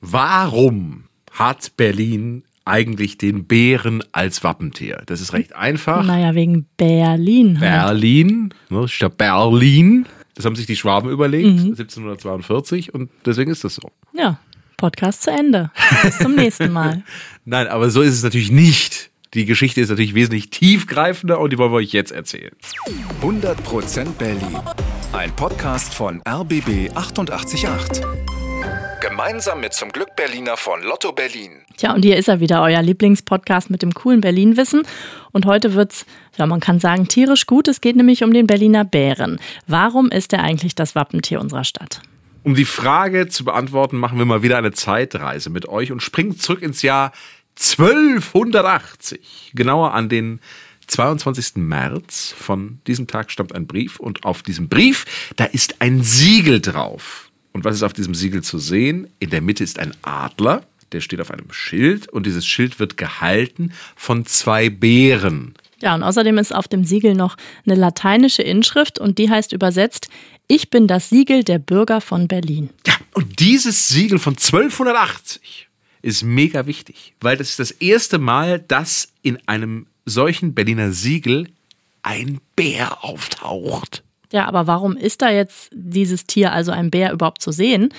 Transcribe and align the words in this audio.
Warum 0.00 1.04
hat 1.32 1.76
Berlin 1.76 2.42
eigentlich 2.64 3.18
den 3.18 3.44
Bären 3.46 4.02
als 4.12 4.42
Wappentier? 4.42 5.02
Das 5.06 5.20
ist 5.20 5.32
recht 5.32 5.54
einfach. 5.54 6.04
Naja, 6.04 6.34
wegen 6.34 6.66
Berlin. 6.76 7.60
halt. 7.60 7.70
Berlin, 7.86 8.54
ne, 8.70 8.88
statt 8.88 9.18
Berlin. 9.18 10.06
Das 10.34 10.44
haben 10.46 10.56
sich 10.56 10.66
die 10.66 10.76
Schwaben 10.76 11.10
überlegt, 11.10 11.46
Mhm. 11.48 11.74
1742, 11.76 12.94
und 12.94 13.10
deswegen 13.26 13.50
ist 13.50 13.62
das 13.64 13.74
so. 13.74 13.90
Ja, 14.14 14.38
Podcast 14.78 15.22
zu 15.22 15.30
Ende. 15.30 15.70
Bis 16.02 16.16
zum 16.18 16.34
nächsten 16.34 16.72
Mal. 16.72 17.02
Nein, 17.44 17.66
aber 17.68 17.90
so 17.90 18.00
ist 18.00 18.14
es 18.14 18.22
natürlich 18.22 18.50
nicht. 18.50 19.10
Die 19.34 19.44
Geschichte 19.44 19.80
ist 19.82 19.90
natürlich 19.90 20.14
wesentlich 20.14 20.48
tiefgreifender 20.50 21.38
und 21.40 21.52
die 21.52 21.58
wollen 21.58 21.72
wir 21.72 21.76
euch 21.76 21.92
jetzt 21.92 22.10
erzählen. 22.10 22.52
100% 23.22 24.12
Berlin. 24.18 24.56
Ein 25.12 25.30
Podcast 25.36 25.92
von 25.94 26.22
RBB 26.26 26.90
888. 26.94 28.39
Gemeinsam 29.00 29.60
mit 29.62 29.72
zum 29.72 29.92
Glück 29.92 30.14
Berliner 30.14 30.58
von 30.58 30.82
Lotto 30.82 31.12
Berlin. 31.12 31.62
Tja, 31.78 31.94
und 31.94 32.04
hier 32.04 32.18
ist 32.18 32.28
er 32.28 32.40
wieder, 32.40 32.60
euer 32.62 32.82
Lieblingspodcast 32.82 33.70
mit 33.70 33.80
dem 33.80 33.94
coolen 33.94 34.20
Berlin-Wissen. 34.20 34.82
Und 35.32 35.46
heute 35.46 35.72
wird's, 35.72 36.04
ja, 36.36 36.44
man 36.46 36.60
kann 36.60 36.80
sagen, 36.80 37.08
tierisch 37.08 37.46
gut. 37.46 37.66
Es 37.66 37.80
geht 37.80 37.96
nämlich 37.96 38.22
um 38.24 38.34
den 38.34 38.46
Berliner 38.46 38.84
Bären. 38.84 39.40
Warum 39.66 40.10
ist 40.10 40.34
er 40.34 40.42
eigentlich 40.42 40.74
das 40.74 40.94
Wappentier 40.94 41.40
unserer 41.40 41.64
Stadt? 41.64 42.02
Um 42.42 42.54
die 42.54 42.66
Frage 42.66 43.28
zu 43.28 43.44
beantworten, 43.44 43.96
machen 43.96 44.18
wir 44.18 44.26
mal 44.26 44.42
wieder 44.42 44.58
eine 44.58 44.72
Zeitreise 44.72 45.48
mit 45.48 45.66
euch 45.66 45.92
und 45.92 46.02
springen 46.02 46.38
zurück 46.38 46.60
ins 46.60 46.82
Jahr 46.82 47.12
1280. 47.58 49.52
Genauer 49.54 49.94
an 49.94 50.10
den 50.10 50.40
22. 50.88 51.56
März. 51.56 52.34
Von 52.36 52.80
diesem 52.86 53.06
Tag 53.06 53.30
stammt 53.30 53.54
ein 53.54 53.66
Brief 53.66 53.98
und 53.98 54.24
auf 54.24 54.42
diesem 54.42 54.68
Brief, 54.68 55.06
da 55.36 55.44
ist 55.46 55.76
ein 55.80 56.02
Siegel 56.02 56.60
drauf. 56.60 57.29
Und 57.52 57.64
was 57.64 57.76
ist 57.76 57.82
auf 57.82 57.92
diesem 57.92 58.14
Siegel 58.14 58.42
zu 58.42 58.58
sehen? 58.58 59.08
In 59.18 59.30
der 59.30 59.40
Mitte 59.40 59.64
ist 59.64 59.78
ein 59.78 59.94
Adler, 60.02 60.64
der 60.92 61.00
steht 61.00 61.20
auf 61.20 61.30
einem 61.30 61.52
Schild 61.52 62.08
und 62.08 62.26
dieses 62.26 62.46
Schild 62.46 62.78
wird 62.78 62.96
gehalten 62.96 63.72
von 63.96 64.26
zwei 64.26 64.70
Bären. 64.70 65.54
Ja, 65.80 65.94
und 65.94 66.02
außerdem 66.02 66.36
ist 66.38 66.54
auf 66.54 66.68
dem 66.68 66.84
Siegel 66.84 67.14
noch 67.14 67.36
eine 67.64 67.74
lateinische 67.74 68.42
Inschrift 68.42 68.98
und 68.98 69.18
die 69.18 69.30
heißt 69.30 69.52
übersetzt, 69.52 70.08
ich 70.46 70.68
bin 70.68 70.86
das 70.86 71.08
Siegel 71.08 71.44
der 71.44 71.58
Bürger 71.58 72.00
von 72.00 72.28
Berlin. 72.28 72.70
Ja, 72.86 72.94
und 73.14 73.40
dieses 73.40 73.88
Siegel 73.88 74.18
von 74.18 74.34
1280 74.34 75.68
ist 76.02 76.22
mega 76.22 76.66
wichtig, 76.66 77.14
weil 77.20 77.36
das 77.36 77.50
ist 77.50 77.58
das 77.58 77.70
erste 77.70 78.18
Mal, 78.18 78.58
dass 78.58 79.08
in 79.22 79.38
einem 79.46 79.86
solchen 80.04 80.54
Berliner 80.54 80.92
Siegel 80.92 81.48
ein 82.02 82.40
Bär 82.56 83.04
auftaucht. 83.04 84.02
Ja, 84.32 84.46
aber 84.46 84.66
warum 84.66 84.96
ist 84.96 85.22
da 85.22 85.30
jetzt 85.30 85.70
dieses 85.72 86.26
Tier, 86.26 86.52
also 86.52 86.72
ein 86.72 86.90
Bär, 86.90 87.12
überhaupt 87.12 87.42
zu 87.42 87.52
sehen? 87.52 87.92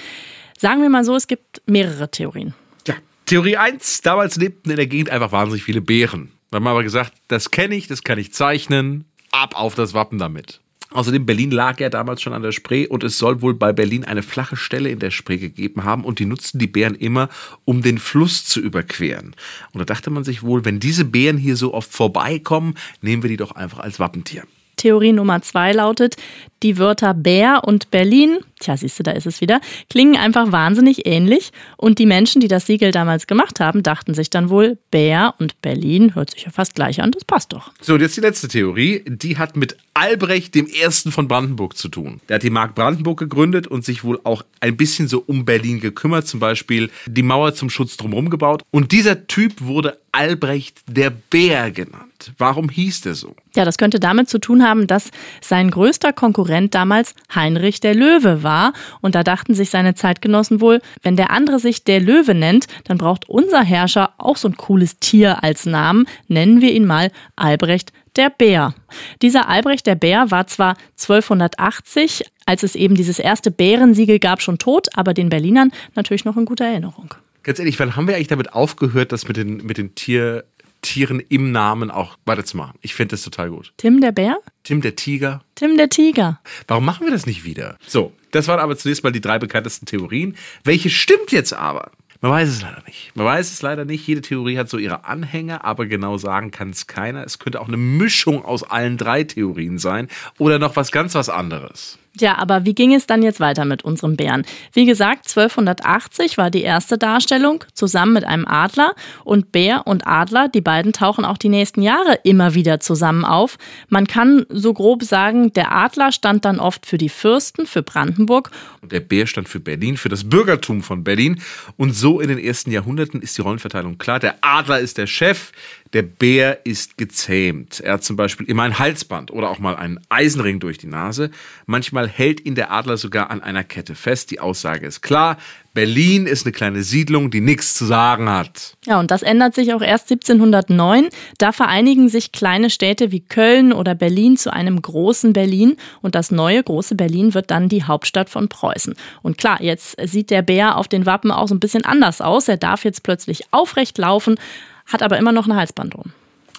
Sagen 0.58 0.82
wir 0.82 0.90
mal 0.90 1.04
so, 1.04 1.16
es 1.16 1.28
gibt 1.28 1.62
mehrere 1.66 2.10
Theorien. 2.10 2.54
Ja, 2.88 2.96
Theorie 3.26 3.58
1, 3.58 4.02
damals 4.02 4.36
lebten 4.38 4.70
in 4.70 4.78
der 4.78 4.88
Gegend 4.88 5.10
einfach 5.10 5.32
wahnsinnig 5.32 5.64
viele 5.64 5.82
Bären. 5.82 6.32
Da 6.50 6.58
haben 6.58 6.64
wir 6.64 6.72
aber 6.72 6.84
gesagt, 6.84 7.14
das 7.28 7.52
kenne 7.52 7.76
ich, 7.76 7.88
das 7.88 8.04
kann 8.04 8.20
ich 8.20 8.34
zeichnen, 8.34 9.06
ab 9.32 9.60
auf 9.60 9.76
das 9.76 9.94
Wappen 9.94 10.20
damit. 10.20 10.62
Außerdem, 10.92 11.26
Berlin 11.26 11.52
lag 11.52 11.80
ja 11.80 11.90
damals 11.90 12.22
schon 12.22 12.34
an 12.34 12.42
der 12.42 12.52
Spree 12.52 12.86
und 12.86 13.06
es 13.06 13.18
soll 13.18 13.42
wohl 13.42 13.54
bei 13.54 13.72
Berlin 13.72 14.04
eine 14.04 14.24
flache 14.24 14.58
Stelle 14.58 14.90
in 14.90 15.00
der 15.00 15.12
Spree 15.12 15.38
gegeben 15.38 15.86
haben 15.86 16.04
und 16.04 16.20
die 16.20 16.26
nutzten 16.26 16.60
die 16.60 16.68
Bären 16.68 16.96
immer, 16.96 17.30
um 17.64 17.82
den 17.82 17.98
Fluss 17.98 18.46
zu 18.46 18.60
überqueren. 18.60 19.34
Und 19.72 19.80
da 19.80 19.86
dachte 19.86 20.10
man 20.10 20.26
sich 20.26 20.44
wohl, 20.44 20.66
wenn 20.66 20.82
diese 20.82 21.06
Bären 21.06 21.38
hier 21.38 21.56
so 21.56 21.74
oft 21.74 21.92
vorbeikommen, 21.92 22.76
nehmen 23.02 23.24
wir 23.24 23.30
die 23.30 23.38
doch 23.38 23.54
einfach 23.54 23.80
als 23.80 24.00
Wappentier. 24.00 24.44
Theorie 24.82 25.14
Nummer 25.14 25.44
zwei 25.44 25.74
lautet, 25.74 26.16
die 26.64 26.78
Wörter 26.78 27.14
Bär 27.14 27.62
und 27.66 27.92
Berlin, 27.92 28.40
tja, 28.60 28.78
siehst 28.78 28.98
du, 29.00 29.04
da 29.04 29.12
ist 29.12 29.26
es 29.26 29.42
wieder, 29.42 29.62
klingen 29.90 30.16
einfach 30.16 30.52
wahnsinnig 30.52 31.08
ähnlich. 31.08 31.52
Und 31.78 32.00
die 32.00 32.06
Menschen, 32.06 32.42
die 32.42 32.48
das 32.48 32.66
Siegel 32.66 32.92
damals 32.92 33.28
gemacht 33.28 33.60
haben, 33.60 33.84
dachten 33.84 34.14
sich 34.14 34.30
dann 34.30 34.50
wohl, 34.50 34.78
Bär 34.90 35.36
und 35.40 35.62
Berlin 35.62 36.16
hört 36.16 36.32
sich 36.32 36.44
ja 36.44 36.52
fast 36.52 36.76
gleich 36.76 37.02
an, 37.02 37.12
das 37.12 37.26
passt 37.26 37.54
doch. 37.54 37.72
So, 37.80 37.94
und 37.94 38.02
jetzt 38.02 38.18
die 38.18 38.22
letzte 38.22 38.48
Theorie. 38.48 39.04
Die 39.08 39.38
hat 39.38 39.56
mit 39.56 39.78
Albrecht 39.94 40.56
dem 40.56 40.68
Ersten 40.68 41.12
von 41.12 41.28
Brandenburg 41.28 41.78
zu 41.78 41.90
tun. 41.90 42.22
Der 42.28 42.36
hat 42.36 42.44
die 42.44 42.50
Mark 42.50 42.76
Brandenburg 42.76 43.20
gegründet 43.20 43.68
und 43.68 43.86
sich 43.86 44.04
wohl 44.04 44.20
auch 44.24 44.44
ein 44.60 44.78
bisschen 44.78 45.08
so 45.08 45.24
um 45.26 45.46
Berlin 45.46 45.80
gekümmert. 45.80 46.28
Zum 46.28 46.40
Beispiel 46.40 46.90
die 47.06 47.24
Mauer 47.24 47.54
zum 47.54 47.70
Schutz 47.70 47.98
drumherum 47.98 48.30
gebaut. 48.30 48.64
Und 48.72 48.92
dieser 48.92 49.28
Typ 49.28 49.62
wurde 49.62 50.00
Albrecht 50.12 50.82
der 50.88 51.10
Bär 51.10 51.72
genannt. 51.72 52.34
Warum 52.38 52.70
hieß 52.70 53.02
der 53.02 53.16
so? 53.16 53.36
Ja, 53.56 53.66
das 53.66 53.78
könnte 53.78 54.00
damit 54.00 54.30
zu 54.30 54.40
tun 54.40 54.64
haben, 54.64 54.88
dass 54.88 55.10
sein 55.42 55.72
größter 55.72 56.14
Konkurrent 56.14 56.76
damals 56.76 57.16
Heinrich 57.34 57.80
der 57.80 57.96
Löwe 57.96 58.44
war. 58.44 58.74
Und 59.02 59.16
da 59.16 59.24
dachten 59.24 59.54
sich 59.54 59.70
seine 59.70 59.96
Zeitgenossen 59.96 60.62
wohl, 60.62 60.82
wenn 61.02 61.16
der 61.16 61.32
andere 61.32 61.60
sich 61.60 61.84
der 61.84 62.00
Löwe 62.00 62.36
nennt, 62.36 62.68
dann 62.84 62.98
braucht 62.98 63.30
unser 63.30 63.64
Herrscher 63.64 64.14
auch 64.18 64.38
so 64.38 64.50
ein 64.50 64.58
cooles 64.58 65.00
Tier 65.00 65.44
als 65.44 65.66
Namen. 65.66 66.06
Nennen 66.28 66.62
wir 66.62 66.74
ihn 66.74 66.86
mal 66.86 67.12
Albrecht 67.36 67.94
der 68.16 68.30
Bär. 68.30 68.74
Dieser 69.22 69.48
Albrecht 69.48 69.88
der 69.88 69.96
Bär 69.96 70.32
war 70.32 70.48
zwar 70.48 70.76
1280, 71.00 72.26
als 72.46 72.64
es 72.64 72.76
eben 72.76 72.96
dieses 72.96 73.20
erste 73.20 73.52
Bärensiegel 73.52 74.20
gab, 74.20 74.42
schon 74.42 74.58
tot, 74.58 74.90
aber 74.96 75.14
den 75.14 75.30
Berlinern 75.30 75.72
natürlich 75.96 76.26
noch 76.26 76.36
in 76.36 76.46
guter 76.46 76.66
Erinnerung. 76.66 77.14
Ganz 77.44 77.60
ehrlich, 77.60 77.80
wann 77.80 77.96
haben 77.96 78.08
wir 78.08 78.16
eigentlich 78.16 78.28
damit 78.28 78.54
aufgehört, 78.54 79.12
das 79.12 79.28
mit 79.28 79.38
den, 79.38 79.58
mit 79.58 79.78
den 79.78 79.96
Tier, 79.96 80.44
Tieren 80.82 81.20
im 81.20 81.52
Namen 81.52 81.90
auch 81.92 82.18
weiterzumachen? 82.26 82.78
Ich 82.82 82.94
finde 82.94 83.14
das 83.14 83.24
total 83.24 83.50
gut. 83.50 83.74
Tim 83.78 84.02
der 84.02 84.12
Bär? 84.12 84.38
Tim 84.64 84.82
der 84.82 84.96
Tiger. 84.96 85.44
Tim 85.56 85.78
der 85.78 85.90
Tiger. 85.90 86.40
Warum 86.68 86.86
machen 86.86 87.06
wir 87.08 87.12
das 87.12 87.26
nicht 87.26 87.44
wieder? 87.44 87.78
So, 87.88 88.14
das 88.32 88.48
waren 88.48 88.60
aber 88.60 88.78
zunächst 88.78 89.04
mal 89.04 89.12
die 89.12 89.22
drei 89.22 89.40
bekanntesten 89.40 89.86
Theorien. 89.86 90.36
Welche 90.64 90.90
stimmt 90.90 91.32
jetzt 91.32 91.54
aber? 91.54 91.92
Man 92.24 92.32
weiß 92.32 92.50
es 92.50 92.62
leider 92.62 92.84
nicht. 92.86 93.12
Man 93.16 93.26
weiß 93.26 93.52
es 93.52 93.64
leider 93.64 93.84
nicht. 93.84 94.06
Jede 94.06 94.22
Theorie 94.22 94.60
hat 94.60 94.70
so 94.70 94.78
ihre 94.78 95.06
Anhänger, 95.06 95.66
aber 95.66 95.88
genau 95.88 96.18
sagen 96.18 96.52
kann 96.52 96.70
es 96.70 96.86
keiner. 96.86 97.24
Es 97.24 97.40
könnte 97.40 97.60
auch 97.60 97.68
eine 97.68 97.78
Mischung 97.78 98.46
aus 98.46 98.62
allen 98.62 98.98
drei 98.98 99.24
Theorien 99.24 99.80
sein 99.80 100.08
oder 100.38 100.60
noch 100.60 100.76
was 100.76 100.92
ganz 100.92 101.16
was 101.16 101.30
anderes. 101.30 101.98
Ja, 102.20 102.38
aber 102.38 102.66
wie 102.66 102.76
ging 102.76 102.94
es 102.94 103.08
dann 103.08 103.24
jetzt 103.24 103.40
weiter 103.40 103.64
mit 103.64 103.84
unserem 103.84 104.18
Bären? 104.18 104.46
Wie 104.74 104.86
gesagt, 104.86 105.30
1280 105.30 106.38
war 106.38 106.52
die 106.52 106.62
erste 106.62 106.98
Darstellung 106.98 107.64
zusammen 107.74 108.14
mit 108.14 108.26
einem 108.26 108.46
Adler 108.46 108.96
und 109.24 109.54
Bär 109.54 109.88
und 109.88 110.06
Adler, 110.06 110.50
die 110.50 110.60
beiden 110.60 110.92
tauchen 110.92 111.24
auch 111.24 111.38
die 111.38 111.48
nächsten 111.48 111.82
Jahre 111.82 112.20
immer 112.24 112.54
wieder 112.54 112.82
zusammen 112.82 113.24
auf. 113.24 113.58
Man 113.88 114.08
kann 114.08 114.46
so 114.50 114.74
grob 114.74 115.04
sagen, 115.04 115.54
der 115.54 115.72
Adler 115.72 116.12
stand 116.12 116.44
dann 116.44 116.60
oft 116.60 116.86
für 116.86 116.98
die 116.98 117.08
Fürsten, 117.10 117.66
für 117.66 117.82
Brandenburg 117.82 118.52
Und 118.82 118.92
der 118.92 119.00
Bär 119.00 119.26
stand 119.26 119.48
für 119.48 119.62
Berlin, 119.62 119.96
für 119.96 120.10
das 120.10 120.28
Bürgertum 120.28 120.84
von 120.84 121.06
Berlin. 121.06 121.42
Und 121.78 121.96
so 121.96 122.20
in 122.20 122.28
den 122.28 122.40
ersten 122.40 122.72
Jahrhunderten 122.72 123.22
ist 123.22 123.38
die 123.38 123.42
Rollenverteilung 123.42 123.98
klar. 123.98 124.20
Der 124.20 124.36
Adler 124.42 124.80
ist 124.80 124.98
der 124.98 125.08
Chef, 125.08 125.54
der 125.94 126.04
Bär 126.04 126.66
ist 126.66 126.98
gezähmt. 126.98 127.82
Er 127.82 127.94
hat 127.94 128.04
zum 128.04 128.16
Beispiel 128.16 128.48
immer 128.48 128.64
ein 128.64 128.80
Halsband 128.80 129.32
oder 129.32 129.50
auch 129.50 129.60
mal 129.60 129.76
einen 129.76 130.00
Eisenring 130.10 130.60
durch 130.60 130.78
die 130.78 130.88
Nase. 130.88 131.32
Manchmal 131.66 132.08
hält 132.08 132.46
ihn 132.46 132.56
der 132.56 132.72
Adler 132.72 132.98
sogar 132.98 133.30
an 133.30 133.44
einer 133.44 133.64
Kette 133.64 133.96
fest. 133.96 134.32
Die 134.32 134.40
Aussage 134.40 134.88
ist 134.88 135.02
klar. 135.02 135.38
Berlin 135.74 136.28
ist 136.28 136.46
eine 136.46 136.52
kleine 136.52 136.84
Siedlung, 136.84 137.32
die 137.32 137.40
nichts 137.40 137.76
zu 137.76 137.86
sagen 137.86 138.30
hat. 138.30 138.76
Ja, 138.86 139.00
und 139.00 139.10
das 139.10 139.22
ändert 139.22 139.56
sich 139.56 139.74
auch 139.74 139.82
erst 139.82 140.12
1709. 140.12 141.08
Da 141.38 141.54
vereinigen 141.54 142.10
sich 142.10 142.34
kleine 142.34 142.70
Städte 142.70 143.12
wie 143.12 143.22
Köln 143.22 143.72
oder 143.72 143.96
Berlin 143.96 144.36
zu 144.36 144.52
einem 144.52 144.82
großen 144.82 145.32
Berlin 145.32 145.78
und 146.02 146.16
das 146.16 146.30
neue 146.30 146.62
große 146.62 146.96
Berlin 146.96 147.34
wird 147.34 147.52
dann 147.52 147.70
die 147.70 147.84
Hauptstadt 147.84 148.30
von 148.30 148.50
Preußen. 148.50 148.96
Und 149.22 149.38
klar, 149.38 149.62
jetzt 149.62 149.96
sieht 150.04 150.30
der 150.30 150.42
Bär 150.42 150.78
auf 150.78 150.90
den 150.90 151.06
Wappen 151.06 151.32
auch 151.32 151.48
so 151.48 151.56
ein 151.56 151.62
bisschen 151.62 151.86
anders 151.86 152.20
aus. 152.20 152.50
Er 152.50 152.58
darf 152.58 152.84
jetzt 152.84 153.04
plötzlich 153.04 153.46
aufrecht 153.52 153.98
laufen, 153.98 154.38
hat 154.86 155.02
aber 155.02 155.18
immer 155.18 155.32
noch 155.32 155.46
eine 155.46 155.56
Halsband 155.56 155.96
um. 155.96 156.12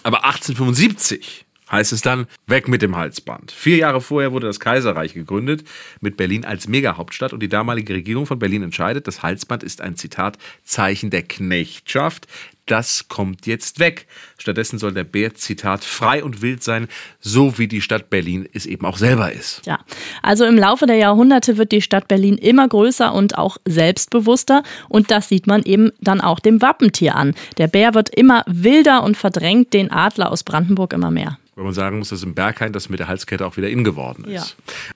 Aber 0.03 0.25
1875 0.25 1.45
heißt 1.71 1.91
es 1.91 2.01
dann, 2.01 2.27
weg 2.45 2.67
mit 2.67 2.81
dem 2.81 2.95
Halsband. 2.95 3.51
Vier 3.51 3.77
Jahre 3.77 3.99
vorher 3.99 4.31
wurde 4.31 4.47
das 4.47 4.59
Kaiserreich 4.59 5.13
gegründet, 5.13 5.63
mit 6.01 6.17
Berlin 6.17 6.45
als 6.45 6.67
Megahauptstadt 6.67 7.33
und 7.33 7.41
die 7.41 7.49
damalige 7.49 7.93
Regierung 7.93 8.25
von 8.25 8.39
Berlin 8.39 8.63
entscheidet, 8.63 9.07
das 9.07 9.23
Halsband 9.23 9.63
ist 9.63 9.81
ein 9.81 9.95
Zitat 9.95 10.37
Zeichen 10.63 11.09
der 11.09 11.23
Knechtschaft. 11.23 12.27
Das 12.65 13.09
kommt 13.09 13.45
jetzt 13.45 13.79
weg. 13.79 14.07
Stattdessen 14.37 14.79
soll 14.79 14.93
der 14.93 15.03
Bär, 15.03 15.33
Zitat, 15.33 15.83
frei 15.83 16.23
und 16.23 16.41
wild 16.41 16.63
sein, 16.63 16.87
so 17.19 17.57
wie 17.57 17.67
die 17.67 17.81
Stadt 17.81 18.09
Berlin 18.09 18.47
es 18.53 18.65
eben 18.65 18.85
auch 18.85 18.97
selber 18.97 19.31
ist. 19.33 19.61
Ja, 19.65 19.79
also 20.21 20.45
im 20.45 20.57
Laufe 20.57 20.85
der 20.85 20.95
Jahrhunderte 20.95 21.57
wird 21.57 21.73
die 21.73 21.81
Stadt 21.81 22.07
Berlin 22.07 22.37
immer 22.37 22.67
größer 22.67 23.13
und 23.13 23.37
auch 23.37 23.57
selbstbewusster 23.65 24.63
und 24.87 25.11
das 25.11 25.27
sieht 25.27 25.45
man 25.45 25.63
eben 25.63 25.91
dann 25.99 26.21
auch 26.21 26.39
dem 26.39 26.61
Wappentier 26.61 27.15
an. 27.15 27.35
Der 27.57 27.67
Bär 27.67 27.93
wird 27.93 28.09
immer 28.09 28.43
wilder 28.47 29.03
und 29.03 29.17
verdrängt 29.17 29.73
den 29.73 29.91
Adler 29.91 30.31
aus 30.31 30.43
Brandenburg 30.43 30.93
immer 30.93 31.11
mehr. 31.11 31.37
Wenn 31.55 31.65
man 31.65 31.73
sagen 31.73 31.99
muss, 31.99 32.09
dass 32.09 32.23
im 32.23 32.33
Berghain 32.33 32.73
das 32.73 32.89
mit 32.89 32.99
der 32.99 33.07
Halskette 33.07 33.45
auch 33.45 33.57
wieder 33.57 33.69
in 33.69 33.83
geworden 33.83 34.25
ist. 34.25 34.55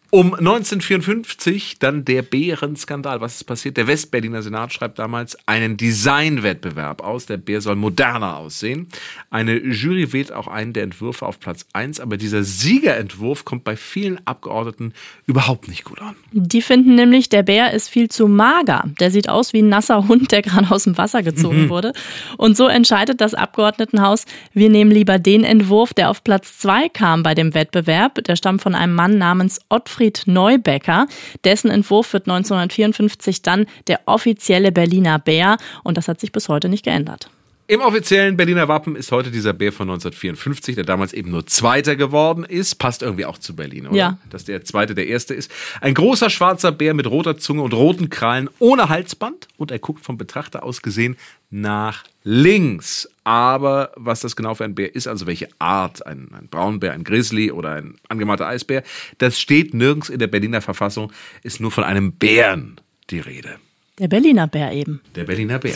Um 0.10 0.34
1954 0.34 1.80
dann 1.80 2.06
der 2.06 2.22
Bärenskandal. 2.22 3.20
Was 3.20 3.36
ist 3.36 3.44
passiert? 3.44 3.76
Der 3.76 3.88
Westberliner 3.88 4.42
Senat 4.42 4.72
schreibt 4.72 5.00
damals 5.00 5.38
einen 5.48 5.76
Designwettbewerb 5.76 7.04
aus. 7.04 7.26
Der 7.26 7.36
Bär 7.36 7.60
soll 7.60 7.76
moderner 7.76 8.38
aussehen. 8.38 8.88
Eine 9.32 9.58
Jury 9.58 10.14
wählt 10.14 10.32
auch 10.32 10.48
einen 10.48 10.72
der 10.72 10.84
Entwürfe 10.84 11.26
auf 11.26 11.42
Platz 11.42 11.66
1, 11.74 12.00
aber 12.00 12.16
dieser 12.16 12.46
Siegerentwurf 12.46 13.44
kommt 13.44 13.66
bei 13.66 13.76
vielen 13.76 14.26
Abgeordneten 14.26 14.94
überhaupt 15.26 15.68
nicht 15.68 15.84
gut 15.84 16.02
an. 16.02 16.16
Die 16.32 16.62
finden 16.62 16.96
nämlich, 16.96 17.28
der 17.28 17.44
Bär 17.44 17.74
ist 17.74 17.90
viel 17.90 18.08
zu 18.08 18.30
mager. 18.30 18.86
Der 19.02 19.12
sieht 19.12 19.28
aus 19.28 19.52
wie 19.52 19.62
ein 19.62 19.68
nasser 19.68 20.08
Hund, 20.08 20.32
der 20.32 20.42
gerade 20.42 20.72
aus 20.72 20.86
dem 20.86 20.98
Wasser 20.98 21.22
gezogen 21.22 21.64
mhm. 21.64 21.70
wurde. 21.70 21.92
Und 22.38 22.56
so 22.56 22.68
entscheidet 22.68 23.20
das 23.20 23.34
Abgeordnetenhaus, 23.34 24.24
wir 24.54 24.70
nehmen 24.70 24.92
lieber 24.92 25.20
den 25.20 25.44
Entwurf, 25.44 25.94
der 25.94 26.10
auf 26.10 26.24
Platz 26.24 26.60
2 26.60 26.88
kam 26.88 27.24
bei 27.24 27.36
dem 27.36 27.54
Wettbewerb. 27.54 28.24
Der 28.24 28.38
stammt 28.38 28.62
von 28.62 28.74
einem 28.74 28.96
Mann 28.96 29.18
namens 29.18 29.60
Ottfried 29.68 29.97
Gottfried 29.98 30.24
Neubecker. 30.28 31.08
Dessen 31.44 31.72
Entwurf 31.72 32.14
wird 32.14 32.28
1954 32.28 33.42
dann 33.42 33.66
der 33.88 34.02
offizielle 34.06 34.72
Berliner 34.72 35.18
Bär 35.18 35.58
und 35.84 35.98
das 35.98 36.08
hat 36.08 36.20
sich 36.20 36.32
bis 36.32 36.50
heute 36.50 36.70
nicht 36.70 36.86
geändert. 36.86 37.30
Im 37.70 37.82
offiziellen 37.82 38.38
Berliner 38.38 38.70
Wappen 38.70 38.96
ist 38.96 39.12
heute 39.12 39.30
dieser 39.30 39.52
Bär 39.52 39.74
von 39.74 39.90
1954, 39.90 40.76
der 40.76 40.86
damals 40.86 41.12
eben 41.12 41.32
nur 41.32 41.46
Zweiter 41.48 41.98
geworden 41.98 42.46
ist. 42.46 42.76
Passt 42.76 43.02
irgendwie 43.02 43.26
auch 43.26 43.38
zu 43.38 43.58
Berlin, 43.58 43.88
oder? 43.88 43.98
Ja. 43.98 44.18
Dass 44.30 44.46
der 44.46 44.64
Zweite 44.64 44.96
der 44.96 45.08
Erste 45.08 45.34
ist. 45.34 45.52
Ein 45.82 45.94
großer 45.94 46.30
schwarzer 46.30 46.72
Bär 46.72 46.94
mit 46.94 47.08
roter 47.08 47.38
Zunge 47.38 47.64
und 47.64 47.74
roten 47.74 48.10
Krallen 48.10 48.50
ohne 48.60 48.88
Halsband. 48.88 49.50
Und 49.58 49.72
er 49.72 49.80
guckt 49.80 50.06
vom 50.06 50.18
Betrachter 50.18 50.64
aus 50.64 50.82
gesehen 50.82 51.18
nach 51.50 52.06
links. 52.24 53.10
Aber 53.26 53.92
was 53.98 54.22
das 54.22 54.38
genau 54.38 54.56
für 54.56 54.64
ein 54.64 54.74
Bär 54.74 54.96
ist, 54.96 55.08
also 55.08 55.28
welche 55.28 55.50
Art, 55.60 56.06
ein, 56.08 56.30
ein 56.32 56.48
Braunbär, 56.50 56.94
ein 56.94 57.04
Grizzly 57.04 57.52
oder 57.52 57.72
ein 57.72 57.96
angemalter 58.08 58.48
Eisbär, 58.48 58.82
das 59.18 59.42
steht 59.42 59.74
nirgends 59.74 60.08
in 60.08 60.20
der 60.20 60.28
Berliner 60.28 60.62
Verfassung, 60.62 61.12
ist 61.44 61.60
nur 61.60 61.72
von 61.72 61.84
einem 61.84 62.14
Bären 62.14 62.80
die 63.10 63.20
Rede. 63.20 63.60
Der 64.00 64.08
Berliner 64.08 64.46
Bär 64.46 64.72
eben. 64.74 65.02
Der 65.16 65.24
Berliner 65.24 65.58
Bär. 65.58 65.74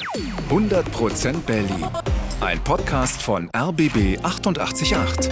100% 0.47 1.41
Berlin. 1.47 1.87
Ein 2.39 2.63
Podcast 2.63 3.19
von 3.19 3.49
RBB 3.49 4.19
888. 4.21 5.31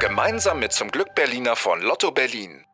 Gemeinsam 0.00 0.60
mit 0.60 0.72
zum 0.72 0.90
Glück 0.90 1.14
Berliner 1.14 1.54
von 1.54 1.82
Lotto 1.82 2.10
Berlin. 2.10 2.64